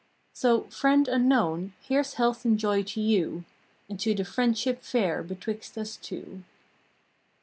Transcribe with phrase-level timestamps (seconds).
[0.33, 3.45] So, friend unknown, here s health and joy to you,
[3.87, 6.41] And to the Friendship fair betwixt us two!